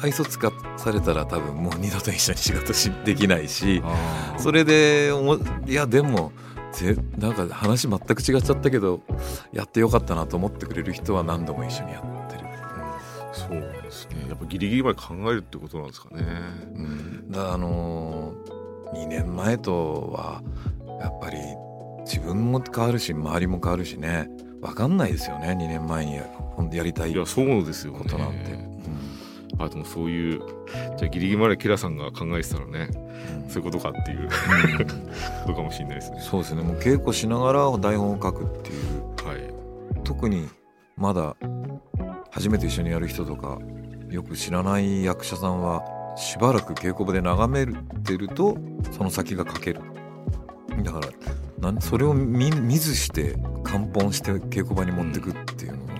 [0.00, 3.82] 愛想使されたら多分もう二度と一緒に仕事しできないし
[4.38, 5.12] それで
[5.66, 6.32] いやでも
[6.72, 9.02] ぜなんか話全く違っちゃったけど
[9.52, 12.21] やってよかったなと思ってくれる人は何度も一緒にやってる。
[13.52, 14.26] そうですね。
[14.28, 16.22] やっぱギリギリまで考えるってことなんですかね。
[16.74, 20.42] うん、だからあのー、2年前とは
[21.00, 21.38] やっぱり
[22.04, 24.28] 自分も変わるし周りも変わるしね。
[24.60, 26.20] 分かんないですよね2年前に。
[26.56, 27.10] ほんとやりたい。
[27.10, 28.04] こいやそうですよね。
[28.06, 28.72] となんて。
[29.58, 30.40] あでもそういう
[30.96, 32.88] じゃあギリギリまでキラさんが考えてたらね
[33.44, 33.50] うん。
[33.50, 34.28] そういうことかっていう。
[35.44, 36.20] ことかもしれないですね。
[36.20, 36.62] そうですね。
[36.62, 39.26] もう稽古しながら台本を書くっていう。
[39.26, 39.52] はい。
[40.04, 40.48] 特に
[40.96, 41.36] まだ
[42.32, 43.58] 初めて一緒にやる人とか
[44.08, 45.84] よく知らない役者さんは
[46.16, 47.66] しばらく稽古場で眺め
[48.00, 48.56] てると
[48.90, 49.80] その先が書ける。
[50.82, 51.08] だから
[51.60, 55.92] なんそれを見見ずして完本して稽古場に持ってくっていうのは、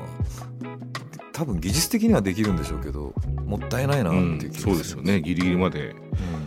[1.32, 3.14] 多分技術的にはできるんでしょうけど
[3.44, 5.90] もったいないなっていう気がんそうですよねギリギリまで。
[5.90, 5.94] う
[6.38, 6.42] ん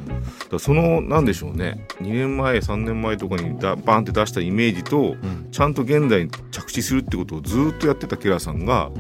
[0.50, 1.88] だそのなんでしょうね。
[2.02, 5.16] 2年前3年前とかにだバンって出したイメージと
[5.52, 8.92] ちゃんと現代に着地するってことをずっとやってたキラさんが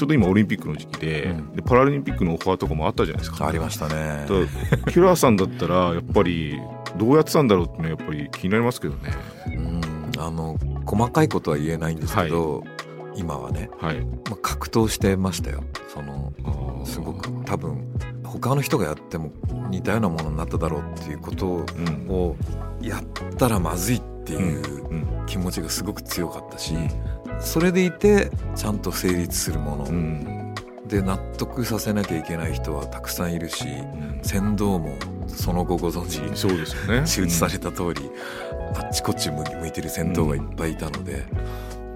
[0.00, 1.52] ちょうど今オリンピックの時期で,、うん。
[1.56, 3.46] でパラリンピックのオファーとかもあったじゃないですか。
[3.46, 4.26] ありましたね。
[4.90, 6.58] キラさんだったらやっぱり
[6.96, 9.10] どうやってたんだろうっていうのはやっぱり気になりますけどね。
[9.48, 9.80] うん。
[10.18, 12.64] あの細かいことは言えないんですけど、
[13.14, 15.62] 今はね、はい、まあ、格闘してましたよ。
[15.88, 16.32] その
[16.86, 17.28] すごく。
[17.44, 17.84] 多分
[18.24, 19.32] 他の人がやっても
[19.68, 22.06] 似たようなものになっただろうっていうことうん。
[22.08, 22.36] を
[22.80, 23.02] やっ
[23.36, 26.90] たらまずいっていううん気持ちがすごく強かったし、うん。
[27.40, 30.54] それでいてちゃんと成立するもの、うん。
[30.86, 34.20] で納得させなきゃいけない人はたくさんいるしうん。
[34.22, 34.96] 船頭も
[35.28, 37.00] その後ご存知そうですよね。
[37.00, 38.10] 手術された通り、
[38.74, 41.24] あっちこっち向向いてる船頭がいっぱいいたので、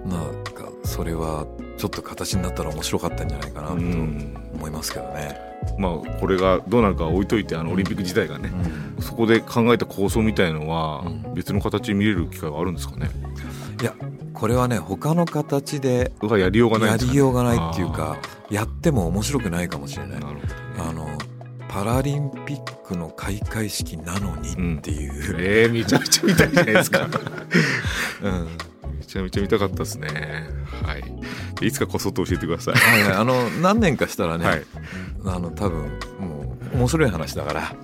[0.04, 1.46] なんかそれは
[1.78, 4.36] ちょっと形になったら面白かったんじゃないかなとうん。
[4.54, 5.38] 思いますけどね。
[5.78, 8.52] まあこれがどうなるかは置いといてあのオリンピック自体がね、
[9.00, 11.34] そこで考えた構想みたいのはうん。
[11.34, 13.08] 別の形で見れる機会はあるんですかね？
[13.80, 13.94] いや
[14.32, 18.18] これはね他の形でがやりようがないんやりようがないっていうか
[18.50, 20.20] やっても面白くないかもしれない。
[20.20, 20.48] なるほどね。
[20.78, 21.08] あの
[21.68, 27.08] パラリンピックの開会式なのにっていう、えー、めちゃめちゃ見たいじゃないですか。
[28.22, 28.48] うん
[29.04, 30.08] めちゃめちゃ見たかったですね。
[30.82, 30.96] は
[31.60, 31.66] い。
[31.66, 32.74] いつかこそっと教えてください。
[32.74, 34.64] はいはいあの何年かしたらね、はい。
[35.26, 35.82] あの多分
[36.18, 37.62] もう面白い話だから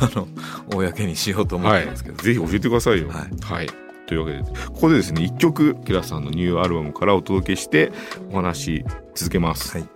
[0.00, 0.28] あの
[0.74, 2.22] 公にしようと思っはいてますけど、。
[2.22, 3.08] ぜひ教えてくださいよ。
[3.08, 3.70] ははいい。
[4.06, 7.92] というわけで、ここでですね、一曲、キラさんのニューアルバムからお届けして、
[8.30, 8.82] お話
[9.14, 9.76] 続けます。
[9.76, 9.88] はい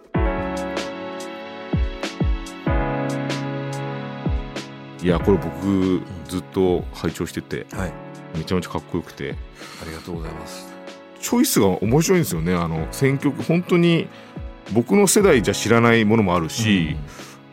[5.02, 7.92] いや、これ僕、ずっと拝聴してて、はい、
[8.38, 9.34] めちゃめちゃかっこよくて、
[9.82, 10.71] ありがとうございます。
[11.22, 12.52] チョイスが面白いんですよね。
[12.54, 14.08] あの、選曲、本当に、
[14.74, 16.96] 僕の世代じゃ知らないものもあるし、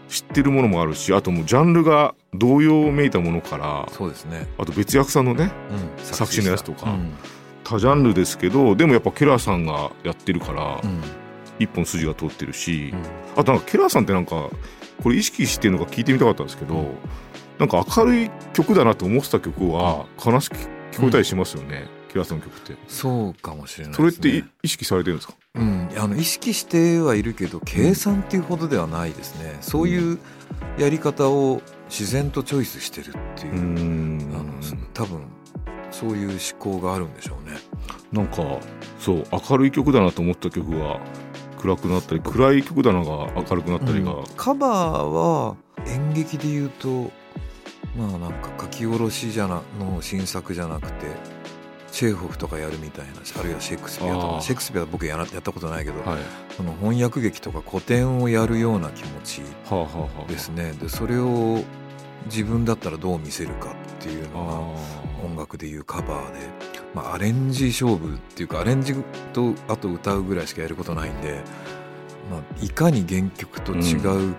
[0.10, 5.52] 知ってるものもあるし、あともうジャンルが同様めいたものからうん、そうですね、あと別役さんのね、
[5.98, 7.14] うん、作詞のやつとかうん
[7.64, 11.02] 多ジャンルですけど、でもやっぱケラーさんがやってるからう、ん。
[11.60, 13.02] 一本筋が通ってるし、うん。
[13.40, 14.50] あとなんかケラーさんってなんか、
[15.04, 16.86] これ意識してるのか聞いてみたかったんですけど、
[17.60, 20.56] なんか明るい曲だなと思ってた曲は悲しく
[20.92, 22.76] 聞こえたりしますよね、ケラーさんの曲って。
[22.88, 25.36] そうかもしれないそれってい意識されてるんですか？
[25.56, 30.20] うん、あの意識してはいるけど計算っていうほどではないですね、そういう
[30.78, 34.32] やり方を自然とチョイスしてるっていう、ん。
[34.34, 34.54] あの
[34.94, 35.22] 多分
[35.92, 37.58] そういう思考があるんでしょうね。
[38.12, 38.60] なんか
[39.00, 41.00] そう明るい曲だなと思った曲が
[41.60, 44.24] 暗くなったり暗い曲だなが明るくなったりが、うん。
[44.36, 45.56] カバーは
[45.88, 47.12] 演劇で言うと
[47.98, 51.08] まあなんか書き下ろしじゃなの新作じゃなくて
[51.92, 56.20] チェーホフとかやるみたいなあるいはシェイクスピアとかシェイクスピアは僕やらやったことないけど、はい。
[56.56, 60.74] その翻訳劇とか古典をやるような気持ちはあはあはあですね。
[60.74, 61.64] でそれを
[62.26, 66.40] 自分だったらどう見せるかっていうのがあ音楽でいうカバーで、
[66.94, 68.94] まあ、アレンジ勝負っていうかアレンジ
[69.34, 71.42] とあと歌うぐらいしかやることないんで、
[72.30, 73.96] まあ、いかに原曲と違
[74.32, 74.36] う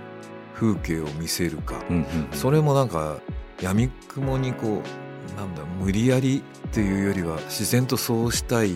[0.54, 2.28] 風景を見せるか、ーうんうん。
[2.32, 3.18] それもなんか
[3.60, 5.09] 闇雲にこう
[5.40, 8.74] なんだ無理やりっていうよりは自然とそうしたい。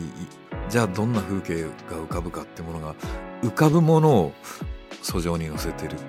[0.71, 2.95] じゃあどんな風景が浮かぶかってものが
[3.43, 4.33] 浮かぶものを
[5.03, 6.03] 訴状に乗せてるっていう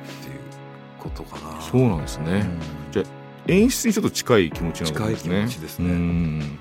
[0.97, 1.61] ことかな。
[1.61, 2.47] そうなんですね、
[2.87, 2.91] うん。
[2.93, 3.05] じゃあ
[3.47, 5.29] 演出にちょっと近い気持ちなのかですね。
[5.29, 5.89] 近い気持ちですね。
[5.89, 6.59] うん。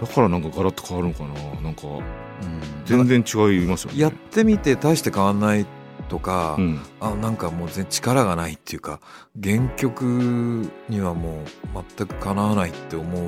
[0.00, 1.60] だからなんかガラッと変わるのかな。
[1.60, 2.02] なんかうん。
[2.84, 4.00] 全然違いますよね。
[4.00, 5.66] やってみて大して変わんないっ
[6.08, 6.80] とか、うん。
[7.00, 9.00] あなんかもう全力がないっていうか
[9.42, 13.18] 原曲にはもう全くかなわないって思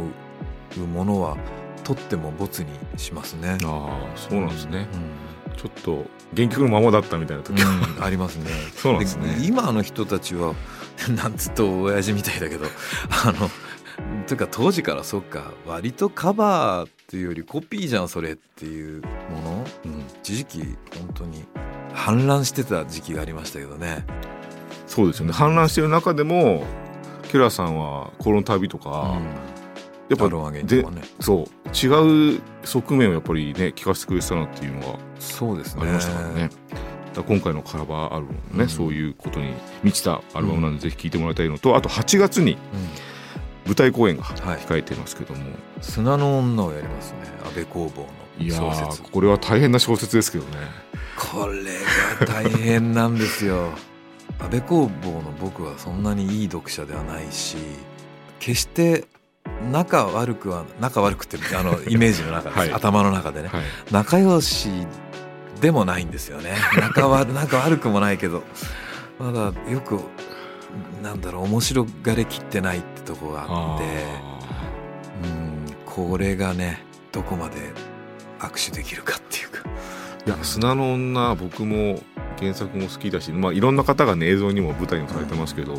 [0.77, 1.37] うものは
[1.85, 3.59] とってもボツにしますね。
[3.65, 7.43] ああそうなんですね、うんちょっと原曲のままだったみたいな。
[7.43, 8.47] 時は、うんありますね。
[8.75, 9.37] そうなんですね。
[9.43, 10.55] 今の人たちは
[11.15, 12.67] なんつっと親父みたいだけど
[13.27, 13.51] あの
[14.27, 19.65] というか当時からそっか割とカバーっていうよりコピーじゃんそれっていうもの？
[19.85, 20.05] うん。
[20.23, 20.59] 一時期
[20.97, 21.45] 本当に
[22.01, 24.05] 氾濫してた時期がありましたけどね。
[24.87, 26.65] そうですよね氾濫してる中でも
[27.31, 29.21] ケラさんは「コロの旅」とか、
[30.09, 31.03] やっぱね。
[31.21, 35.83] そう違う側面をやっぱりね聞かせてくれてたなっていうのがそうですね。
[35.83, 36.51] ありましたからね。
[37.27, 42.59] 今回のカラバーアルバムもね、うんそういうことに満ちたアルバムなんでぜひ聴いてもらいたいのと、あと8月にうん
[43.67, 45.41] 舞台公演がはい控えてますけども、
[45.81, 47.19] 砂の女をやりますね。
[47.45, 48.07] 安倍工房
[48.41, 49.11] い、やの小説ー。
[49.11, 50.51] これは大変な小説ですけどね
[51.21, 51.63] これ
[52.19, 53.69] が大変なんですよ。
[54.41, 57.59] 安倍工房の僕はそんなにいい読者ではないし
[58.39, 59.05] 決して
[59.71, 62.73] 仲悪くは仲悪くってあの イメージの中です、はい。
[62.73, 63.63] 頭の中でね、はい。
[63.91, 64.71] 仲良し
[65.61, 66.57] でもないんですよね。
[66.81, 68.43] 仲悪 仲悪くもないけど。
[69.19, 70.01] まだよく
[71.03, 73.85] なんだろう面白がれきってないってとこがあって。
[75.25, 75.51] うん
[75.85, 77.73] これがねどこまで
[78.39, 79.63] 握手できるかっていうか
[80.27, 82.01] いや砂の女僕も
[82.39, 85.75] 原作も好きだし、まあ、いろんな方がね映像にも舞台にもされてますけど、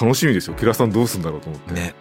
[0.00, 0.54] 楽しみですよ。
[0.54, 1.74] キラさんどうすんだろうと思って。
[1.74, 1.94] ね。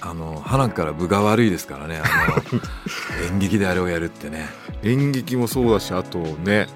[0.00, 1.98] あの花から分が悪いですからね。
[1.98, 2.42] あの
[3.30, 4.48] 演劇であれをやるってね。
[4.82, 6.66] 演劇もそうだしあとね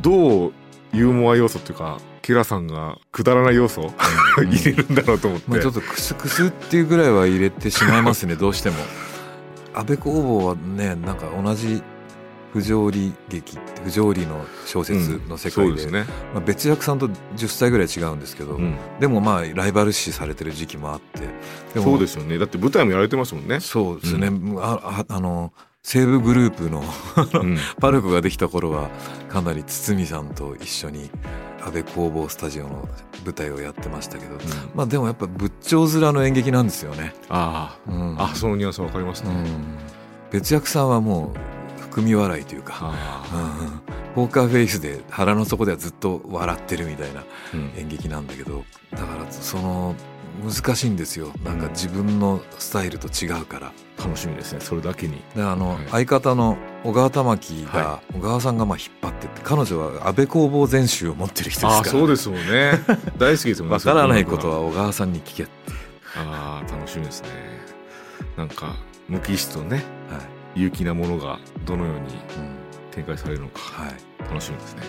[0.00, 0.52] どう
[0.92, 3.92] ユーモア要素っていうかキラさんがくだらない要素を
[4.38, 8.76] 入れるんだろうと思って、まあ、ちょっとクスクスっていうぐらいは入れてしまいますねどうしても。
[9.72, 11.82] 安倍工房はねなんか同じ
[12.52, 21.28] 不条理劇不条理の小説の世界で,、そうですね、まあ、別役さんと10歳ぐらい違うんですけど、うん、でもまあライバル視されてる時期もあって
[21.80, 22.38] そうですよね。
[22.38, 26.82] だって舞台もやられてますもんね、そうですね、あああの西武グループの
[27.40, 28.90] うん、 パルコができた頃は
[29.28, 31.10] かなり堤さんと一緒に
[31.62, 32.88] 安倍工房スタジオの
[33.24, 34.36] 舞台をやってましたけど、
[34.74, 37.14] まあでもやっぱ仏頂面の演劇なんですよね。
[37.28, 38.16] あうん。
[38.18, 39.78] ああそのニュアンスわかりますね、うん、
[40.30, 41.59] 別役さんはもう
[41.90, 47.24] 含み笑いというか、あうんポーカーフェイスで腹の底ではずっと笑ってるみたいな
[47.76, 48.64] 演劇なんだけど。
[48.92, 49.94] だからその
[50.42, 51.32] 難しいんですよ。
[51.44, 53.72] なんか自分のスタイルと違うから。
[53.98, 54.60] 楽しみですね。
[54.60, 55.22] それだけに。
[55.36, 55.88] であの、はい。
[55.90, 61.76] 相方の小川玉樹が、は小川さんがまあ引っ張ってって彼女は安倍工房全集を持ってる人ですから。
[61.76, 62.72] ああそうですもんね。
[63.18, 63.74] 大好きですもんね。
[63.74, 65.52] わからないことはは小川さんに聞けって。
[66.16, 67.28] ああ楽しみですね。
[68.36, 68.74] なんか
[69.08, 69.84] 無機質とねはい、
[70.54, 72.06] 有機なものがどのようにう
[72.56, 72.60] ん。
[72.90, 73.60] 展開されるのか。
[73.60, 73.94] はい、
[74.28, 74.82] 楽しみですね、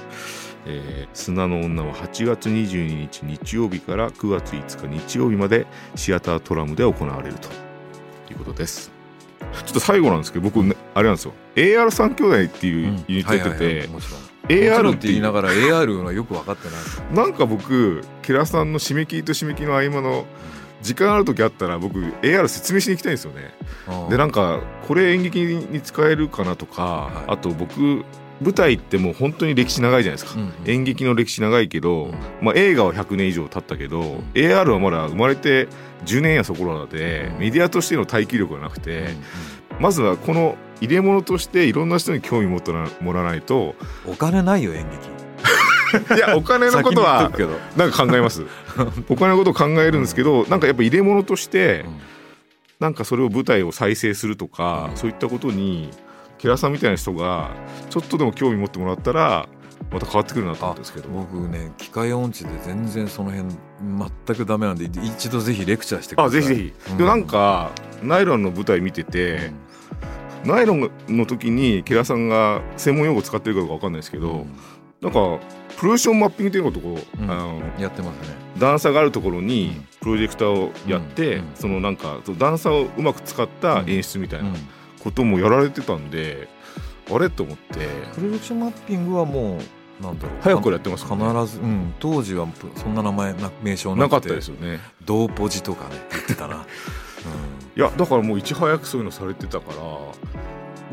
[0.65, 7.50] えー砂の女は8月22日日曜日から9月5日日曜日までシアタートラムで行われると
[8.32, 8.91] いうことです。
[9.65, 11.34] ちょっと最後なんですけど僕ねあれなんですよ。
[11.56, 13.89] AR 三兄弟っていうユニットやってて
[14.47, 17.15] AR っって言いながら AR はよく分かってない。
[17.15, 20.26] なんか僕ケラさんの締め切りと締め切りの合間の
[20.82, 23.54] 時間ある時あったら僕 AR 説明しに行きたいんですよね。
[24.10, 27.32] でなんかこれ演劇に使えるかなとか、はい。
[27.34, 28.04] あと僕
[28.41, 30.54] 舞台ってもう本当に歴史長いじゃないですか、うんうん。
[30.65, 32.15] 演劇の歴史長いけど、うん。
[32.41, 35.67] まあ、映画は100年以上経ったけど、AR はまだ生まれて
[36.06, 37.39] 10年やそこらで、うん。
[37.39, 39.24] メディアとしての耐久力がなくて、うん
[39.82, 45.21] まずはこの入れ物としていろんな人に興味持ってもらわないとうんお金ないよ演劇
[46.15, 47.32] いやお金のことは
[47.75, 48.45] なんか考えます。
[49.10, 51.99] お金のことを考えるんですけど、なんかやっぱ入れ物として、うん。
[52.80, 54.97] なんかそれを舞台を再生するとか、うん。
[54.97, 55.91] そういったことに
[56.38, 57.51] ケラさんみたいな人が
[57.89, 59.47] ちょっとでも興味持ってもらったら
[59.91, 61.10] また変わってくるなと思ったんですけど。
[61.10, 63.49] 僕ね機械音痴で全然その辺
[64.25, 66.39] 全くダメなんで一度ぜひレクチャーしてください。
[66.39, 66.97] あぜひぜひ、うん。
[66.97, 69.51] でなんかナイロンの舞台見てて、
[70.43, 74.56] ナイロンの時にケラさんが専門用語使ってるかどうかわかんないですけど、うん。
[75.01, 75.39] なんか
[75.78, 77.00] プロジェクションマッピングっていうことこ？
[77.20, 77.32] う、うん。
[77.32, 78.36] あのやってますね。
[78.58, 81.52] 段差があるところうにプロジェクターをやって、うん。
[81.56, 84.56] そのなんかその段差をうまく使った演出みたいなうん。
[85.04, 86.48] こともやられてたんで、
[87.12, 87.30] あれ？
[87.30, 87.88] と思って。
[88.13, 89.58] プロジェクションマッピングはも
[90.00, 90.38] うなんだろう。
[90.42, 91.28] 早くからやってますかね。
[91.28, 94.80] 必ず、うん、当時はそんな名前な名称なかったですよね。
[95.06, 96.65] ドーポジとかね言ってたな、
[97.76, 99.82] いやだからもういち早くそういうのされてたから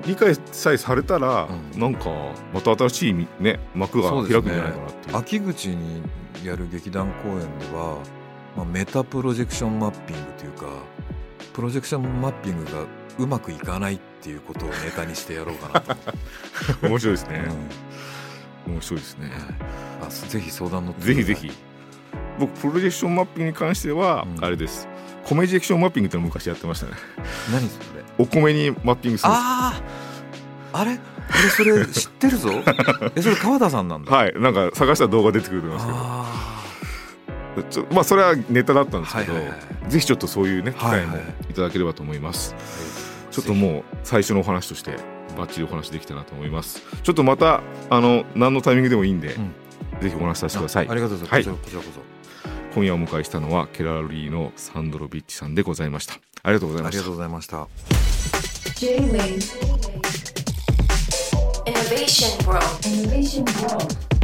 [0.07, 1.81] 理解さえされたら、うん。
[1.81, 2.11] なんか
[2.53, 5.11] また新しいね幕が開くんじゃないかなっていう。
[5.11, 6.03] うん、秋口に
[6.45, 7.99] やる劇団公演では、
[8.57, 10.67] まあ、メタプロジェクションマッピングというか
[11.53, 12.85] プロジェクションマッピングが
[13.19, 15.97] うまくいかないっていうことをネタにしてやろうかなと、
[16.89, 17.45] 面白いですね、
[18.67, 18.73] うん。
[18.75, 19.29] 面白いですね。
[19.29, 19.39] はい。
[20.07, 21.51] あぜひ相談乗ってぜひぜひ。
[22.39, 24.45] 僕プロジェクションマッピングに関しては、うん。
[24.45, 24.89] あれです。
[25.25, 26.93] 米ジェクションマッピングって昔やってましたね。
[27.53, 27.98] 何それ？
[28.19, 29.43] お米にマッピングするんです。
[29.43, 29.83] あ
[30.73, 30.99] ああれ？
[31.31, 32.51] 俺それ知ってるぞ？
[33.15, 34.15] えそれ川田さんなんだ。
[34.15, 34.35] はい。
[34.37, 36.63] なんか探したら動画出てくると思いますあ
[37.57, 39.57] けどまあそれはネタだったんですけど、はいはいは
[39.89, 41.51] ぜひちょっとそういうね機会もはいはい。
[41.51, 44.97] いただければと思います、ーちょっともう最初のお話として
[45.37, 46.83] バッチリお話できたなと思います。
[47.03, 49.53] ちょっとまたあの何のタイミングでもいいんで、うん。
[50.01, 50.89] ぜひお話しさせてください。
[50.89, 52.01] あありがとうござはいいます、こちらこそ。
[52.01, 52.05] こ
[52.75, 56.15] 今夜お迎えしたのはケラリーのサンドロビッチさんでございました
[56.49, 57.69] ありがとうございましたそありがとうございました
[58.81, 59.69] J-Wave
[61.67, 62.65] Innovation World.
[62.85, 64.18] Innovation World